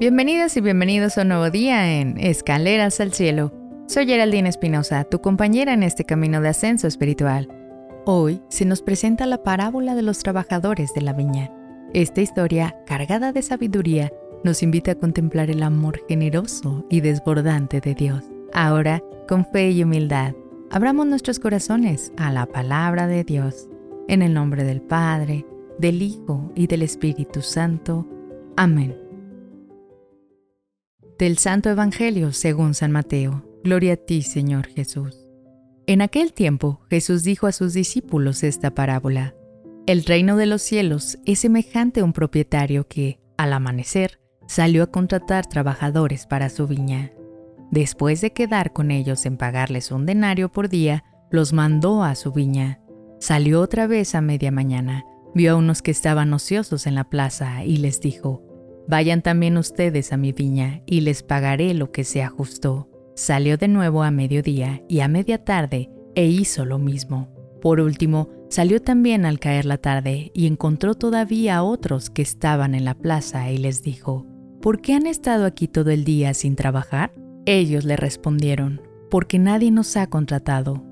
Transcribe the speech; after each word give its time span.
Bienvenidas 0.00 0.56
y 0.56 0.62
bienvenidos 0.62 1.18
a 1.18 1.22
un 1.22 1.28
nuevo 1.28 1.50
día 1.50 2.00
en 2.00 2.16
Escaleras 2.16 3.00
al 3.00 3.12
Cielo. 3.12 3.52
Soy 3.86 4.06
Geraldine 4.06 4.48
Espinosa, 4.48 5.04
tu 5.04 5.20
compañera 5.20 5.74
en 5.74 5.82
este 5.82 6.06
camino 6.06 6.40
de 6.40 6.48
ascenso 6.48 6.86
espiritual. 6.86 7.48
Hoy 8.06 8.40
se 8.48 8.64
nos 8.64 8.80
presenta 8.80 9.26
la 9.26 9.42
parábola 9.42 9.94
de 9.94 10.00
los 10.00 10.20
trabajadores 10.20 10.94
de 10.94 11.02
la 11.02 11.12
viña. 11.12 11.52
Esta 11.92 12.22
historia, 12.22 12.78
cargada 12.86 13.32
de 13.32 13.42
sabiduría, 13.42 14.10
nos 14.42 14.62
invita 14.62 14.92
a 14.92 14.94
contemplar 14.94 15.50
el 15.50 15.62
amor 15.62 16.00
generoso 16.08 16.86
y 16.88 17.02
desbordante 17.02 17.82
de 17.82 17.94
Dios. 17.94 18.24
Ahora, 18.54 19.02
con 19.28 19.44
fe 19.44 19.70
y 19.70 19.82
humildad, 19.82 20.32
abramos 20.70 21.08
nuestros 21.08 21.38
corazones 21.38 22.10
a 22.16 22.32
la 22.32 22.46
palabra 22.46 23.06
de 23.06 23.22
Dios. 23.22 23.68
En 24.08 24.22
el 24.22 24.32
nombre 24.32 24.64
del 24.64 24.80
Padre, 24.80 25.44
del 25.78 26.00
Hijo 26.00 26.50
y 26.54 26.68
del 26.68 26.80
Espíritu 26.80 27.42
Santo. 27.42 28.08
Amén. 28.56 29.09
Del 31.20 31.36
Santo 31.36 31.68
Evangelio 31.68 32.32
según 32.32 32.72
San 32.72 32.92
Mateo. 32.92 33.44
Gloria 33.62 33.92
a 33.92 33.96
ti, 33.96 34.22
Señor 34.22 34.68
Jesús. 34.68 35.28
En 35.86 36.00
aquel 36.00 36.32
tiempo 36.32 36.80
Jesús 36.88 37.24
dijo 37.24 37.46
a 37.46 37.52
sus 37.52 37.74
discípulos 37.74 38.42
esta 38.42 38.70
parábola. 38.70 39.34
El 39.86 40.06
reino 40.06 40.38
de 40.38 40.46
los 40.46 40.62
cielos 40.62 41.18
es 41.26 41.40
semejante 41.40 42.00
a 42.00 42.04
un 42.04 42.14
propietario 42.14 42.88
que, 42.88 43.20
al 43.36 43.52
amanecer, 43.52 44.18
salió 44.48 44.82
a 44.82 44.86
contratar 44.86 45.46
trabajadores 45.46 46.24
para 46.24 46.48
su 46.48 46.66
viña. 46.66 47.12
Después 47.70 48.22
de 48.22 48.32
quedar 48.32 48.72
con 48.72 48.90
ellos 48.90 49.26
en 49.26 49.36
pagarles 49.36 49.90
un 49.90 50.06
denario 50.06 50.50
por 50.50 50.70
día, 50.70 51.04
los 51.30 51.52
mandó 51.52 52.02
a 52.02 52.14
su 52.14 52.32
viña. 52.32 52.80
Salió 53.18 53.60
otra 53.60 53.86
vez 53.86 54.14
a 54.14 54.22
media 54.22 54.52
mañana, 54.52 55.04
vio 55.34 55.52
a 55.52 55.56
unos 55.56 55.82
que 55.82 55.90
estaban 55.90 56.32
ociosos 56.32 56.86
en 56.86 56.94
la 56.94 57.04
plaza 57.04 57.62
y 57.66 57.76
les 57.76 58.00
dijo, 58.00 58.42
Vayan 58.90 59.22
también 59.22 59.56
ustedes 59.56 60.12
a 60.12 60.16
mi 60.16 60.32
viña 60.32 60.82
y 60.84 61.02
les 61.02 61.22
pagaré 61.22 61.74
lo 61.74 61.92
que 61.92 62.02
sea 62.02 62.28
justo. 62.28 62.88
Salió 63.14 63.56
de 63.56 63.68
nuevo 63.68 64.02
a 64.02 64.10
mediodía 64.10 64.82
y 64.88 64.98
a 64.98 65.06
media 65.06 65.44
tarde 65.44 65.90
e 66.16 66.26
hizo 66.26 66.64
lo 66.64 66.80
mismo. 66.80 67.28
Por 67.62 67.78
último, 67.78 68.30
salió 68.48 68.82
también 68.82 69.26
al 69.26 69.38
caer 69.38 69.64
la 69.64 69.78
tarde 69.78 70.32
y 70.34 70.48
encontró 70.48 70.96
todavía 70.96 71.58
a 71.58 71.62
otros 71.62 72.10
que 72.10 72.22
estaban 72.22 72.74
en 72.74 72.84
la 72.84 72.94
plaza 72.94 73.48
y 73.52 73.58
les 73.58 73.84
dijo, 73.84 74.26
¿por 74.60 74.80
qué 74.80 74.94
han 74.94 75.06
estado 75.06 75.44
aquí 75.44 75.68
todo 75.68 75.90
el 75.90 76.02
día 76.02 76.34
sin 76.34 76.56
trabajar? 76.56 77.12
Ellos 77.46 77.84
le 77.84 77.94
respondieron, 77.94 78.82
porque 79.08 79.38
nadie 79.38 79.70
nos 79.70 79.96
ha 79.96 80.08
contratado. 80.08 80.82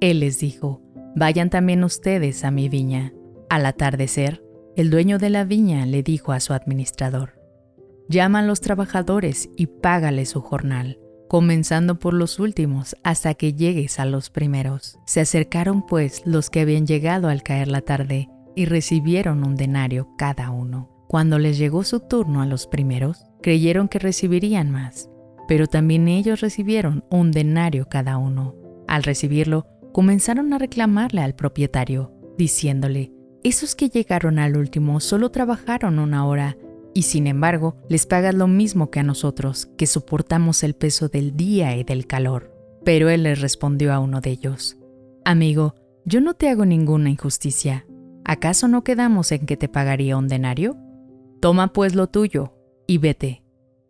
Él 0.00 0.20
les 0.20 0.38
dijo, 0.38 0.82
vayan 1.16 1.50
también 1.50 1.82
ustedes 1.82 2.44
a 2.44 2.52
mi 2.52 2.68
viña. 2.68 3.12
Al 3.48 3.66
atardecer, 3.66 4.40
el 4.76 4.88
dueño 4.88 5.18
de 5.18 5.30
la 5.30 5.42
viña 5.42 5.84
le 5.84 6.04
dijo 6.04 6.30
a 6.30 6.38
su 6.38 6.52
administrador, 6.52 7.39
Llama 8.10 8.40
a 8.40 8.42
los 8.42 8.60
trabajadores 8.60 9.50
y 9.56 9.68
págale 9.68 10.26
su 10.26 10.40
jornal, 10.40 10.98
comenzando 11.28 12.00
por 12.00 12.12
los 12.12 12.40
últimos 12.40 12.96
hasta 13.04 13.34
que 13.34 13.52
llegues 13.54 14.00
a 14.00 14.04
los 14.04 14.30
primeros. 14.30 14.98
Se 15.06 15.20
acercaron 15.20 15.86
pues 15.86 16.22
los 16.24 16.50
que 16.50 16.58
habían 16.58 16.88
llegado 16.88 17.28
al 17.28 17.44
caer 17.44 17.68
la 17.68 17.82
tarde 17.82 18.28
y 18.56 18.64
recibieron 18.64 19.44
un 19.44 19.54
denario 19.54 20.08
cada 20.18 20.50
uno. 20.50 20.90
Cuando 21.06 21.38
les 21.38 21.56
llegó 21.56 21.84
su 21.84 22.00
turno 22.00 22.42
a 22.42 22.46
los 22.46 22.66
primeros, 22.66 23.26
creyeron 23.42 23.86
que 23.86 24.00
recibirían 24.00 24.72
más, 24.72 25.08
pero 25.46 25.68
también 25.68 26.08
ellos 26.08 26.40
recibieron 26.40 27.04
un 27.12 27.30
denario 27.30 27.88
cada 27.88 28.16
uno. 28.18 28.56
Al 28.88 29.04
recibirlo, 29.04 29.68
comenzaron 29.92 30.52
a 30.52 30.58
reclamarle 30.58 31.20
al 31.20 31.36
propietario, 31.36 32.12
diciéndole, 32.36 33.12
esos 33.44 33.76
que 33.76 33.88
llegaron 33.88 34.40
al 34.40 34.56
último 34.56 34.98
solo 34.98 35.30
trabajaron 35.30 36.00
una 36.00 36.26
hora 36.26 36.56
y 36.94 37.02
sin 37.02 37.26
embargo 37.26 37.76
les 37.88 38.06
pagas 38.06 38.34
lo 38.34 38.48
mismo 38.48 38.90
que 38.90 39.00
a 39.00 39.04
nosotros, 39.04 39.70
que 39.76 39.86
soportamos 39.86 40.62
el 40.62 40.74
peso 40.74 41.08
del 41.08 41.36
día 41.36 41.76
y 41.76 41.84
del 41.84 42.06
calor. 42.06 42.54
Pero 42.84 43.08
él 43.08 43.24
les 43.24 43.40
respondió 43.40 43.92
a 43.92 43.98
uno 43.98 44.20
de 44.20 44.30
ellos, 44.30 44.78
Amigo, 45.24 45.74
yo 46.04 46.20
no 46.20 46.34
te 46.34 46.48
hago 46.48 46.64
ninguna 46.64 47.10
injusticia. 47.10 47.86
¿Acaso 48.24 48.68
no 48.68 48.84
quedamos 48.84 49.32
en 49.32 49.46
que 49.46 49.56
te 49.56 49.68
pagaría 49.68 50.16
un 50.16 50.28
denario? 50.28 50.76
Toma 51.40 51.72
pues 51.72 51.94
lo 51.94 52.06
tuyo 52.06 52.54
y 52.86 52.98
vete. 52.98 53.42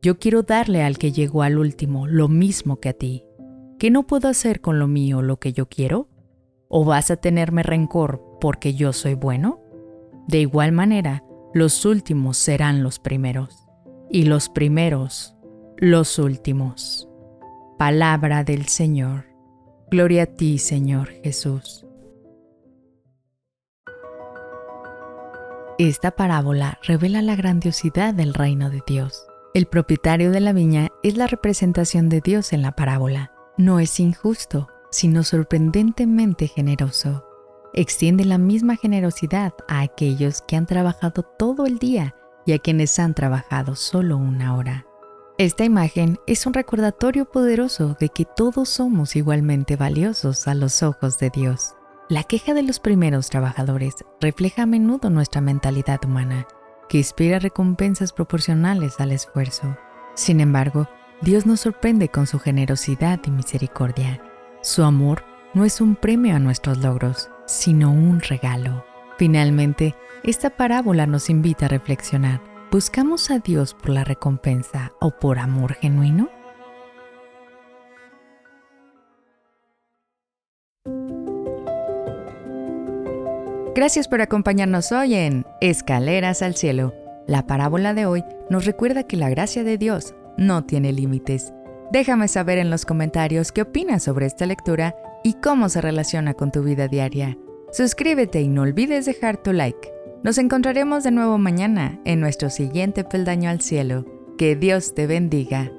Yo 0.03 0.19
quiero 0.19 0.43
darle 0.43 0.83
al 0.83 0.99
que 0.99 1.13
llegó 1.13 1.43
al 1.43 1.59
último 1.59 2.07
lo 2.07 2.29
mismo 2.29 2.81
que 2.81 2.89
a 2.89 2.93
ti. 2.93 3.25
¿Qué 3.79 3.91
no 3.91 4.07
puedo 4.07 4.29
hacer 4.29 4.61
con 4.61 4.79
lo 4.79 4.89
mío 4.89 5.23
lo 5.23 5.39
que 5.39 5.53
yo 5.53 5.67
quiero? 5.67 6.09
¿O 6.69 6.85
vas 6.85 7.11
a 7.11 7.17
tenerme 7.17 7.63
rencor 7.63 8.23
porque 8.41 8.75
yo 8.75 8.93
soy 8.93 9.15
bueno? 9.15 9.61
De 10.27 10.41
igual 10.41 10.73
manera, 10.73 11.25
los 11.53 11.85
últimos 11.85 12.37
serán 12.37 12.83
los 12.83 12.99
primeros, 12.99 13.67
y 14.09 14.25
los 14.25 14.49
primeros 14.49 15.35
los 15.77 16.19
últimos. 16.19 17.09
Palabra 17.79 18.45
del 18.45 18.67
Señor. 18.67 19.25
Gloria 19.91 20.25
a 20.25 20.27
ti, 20.27 20.59
Señor 20.59 21.09
Jesús. 21.25 21.87
Esta 25.79 26.11
parábola 26.11 26.79
revela 26.83 27.23
la 27.23 27.35
grandiosidad 27.35 28.13
del 28.13 28.35
reino 28.35 28.69
de 28.69 28.83
Dios. 28.87 29.27
El 29.55 29.67
propietario 29.67 30.31
de 30.31 30.41
la 30.41 30.53
viña 30.53 30.89
es 31.03 31.17
la 31.17 31.27
representación 31.27 32.11
de 32.11 32.21
Dios 32.21 32.53
en 32.53 32.61
la 32.61 32.73
parábola. 32.73 33.33
No 33.57 33.81
es 33.81 33.99
injusto, 33.99 34.69
sino 34.91 35.25
sorprendentemente 35.25 36.47
generoso 36.47 37.25
extiende 37.73 38.25
la 38.25 38.39
misma 38.39 38.77
generosidad 38.77 39.53
a 39.69 39.81
aquellos 39.81 40.43
que 40.43 40.57
han 40.57 40.67
trabajado 40.67 41.23
todo 41.23 41.67
el 41.67 41.79
día 41.79 42.15
y 42.47 42.53
a 42.53 42.59
quienes 42.59 42.99
han 42.99 43.15
trabajado 43.15 43.77
solo 43.77 44.17
una 44.17 44.57
hora. 44.57 44.87
Esta 45.39 45.65
imagen 45.65 46.19
es 46.27 46.45
un 46.47 46.53
recordatorio 46.53 47.25
poderoso 47.25 47.97
de 47.99 48.11
que 48.11 48.27
todos 48.27 48.69
somos 48.69 49.17
igualmente 49.17 49.77
valiosos 49.77 50.47
a 50.47 50.55
los 50.55 50.83
ojos 50.83 51.19
de 51.19 51.31
Dios. 51.31 51.75
La 52.11 52.25
queja 52.25 52.53
de 52.55 52.63
los 52.63 52.81
primeros 52.81 53.31
trabajadores 53.31 53.95
refleja 54.21 54.65
a 54.65 54.67
menudo 54.67 55.09
nuestra 55.09 55.41
mentalidad 55.41 56.05
humana, 56.05 56.47
que 56.89 56.99
espera 56.99 57.39
recompensas 57.39 58.13
proporcionales 58.13 59.01
al 59.01 59.13
esfuerzo. 59.13 59.79
Sin 60.15 60.41
embargo, 60.41 60.89
Dios 61.23 61.47
nos 61.47 61.61
sorprende 61.61 62.09
con 62.09 62.27
su 62.27 62.39
generosidad 62.39 63.21
y 63.25 63.31
misericordia. 63.31 64.23
Su 64.61 64.83
amor 64.83 65.23
no 65.55 65.65
es 65.65 65.81
un 65.81 65.97
premio 65.97 66.37
a 66.37 66.39
nuestros 66.39 66.79
logros, 66.79 67.31
sino 67.51 67.91
un 67.91 68.21
regalo. 68.21 68.85
Finalmente, 69.19 69.97
esta 70.23 70.51
parábola 70.51 71.07
nos 71.07 71.29
invita 71.29 71.67
a 71.67 71.69
reflexionar. 71.69 72.41
¿Buscamos 72.71 73.31
a 73.31 73.41
Dios 73.41 73.75
por 73.75 73.91
la 73.91 74.05
recompensa 74.05 74.93
o 75.01 75.11
por 75.11 75.41
amor 75.41 75.75
genuino? 75.75 76.31
Gracias 83.75 84.07
por 84.07 84.21
acompañarnos 84.21 84.93
hoy 84.93 85.15
en 85.15 85.45
Escaleras 85.61 86.43
al 86.43 86.55
Cielo. 86.55 86.95
La 87.27 87.47
parábola 87.47 87.95
de 87.95 88.07
hoy 88.07 88.25
nos 88.49 88.65
recuerda 88.65 89.05
que 89.05 89.17
la 89.17 89.29
gracia 89.29 89.65
de 89.65 89.77
Dios 89.77 90.15
no 90.37 90.65
tiene 90.65 90.93
límites. 90.93 91.53
Déjame 91.91 92.29
saber 92.29 92.59
en 92.59 92.71
los 92.71 92.85
comentarios 92.85 93.51
qué 93.51 93.63
opinas 93.63 94.05
sobre 94.05 94.27
esta 94.27 94.47
lectura 94.47 94.95
y 95.23 95.35
cómo 95.35 95.69
se 95.69 95.81
relaciona 95.81 96.35
con 96.35 96.51
tu 96.51 96.63
vida 96.63 96.89
diaria. 96.89 97.39
Suscríbete 97.73 98.41
y 98.41 98.49
no 98.49 98.63
olvides 98.63 99.07
dejar 99.07 99.43
tu 99.43 99.53
like. 99.53 99.93
Nos 100.23 100.39
encontraremos 100.39 101.05
de 101.05 101.13
nuevo 101.13 101.39
mañana 101.39 102.01
en 102.05 102.21
nuestro 102.21 102.51
siguiente 102.51 103.05
peldaño 103.05 103.49
al 103.49 103.61
cielo. 103.61 104.05
Que 104.37 104.57
Dios 104.57 104.95
te 104.95 105.07
bendiga. 105.07 105.73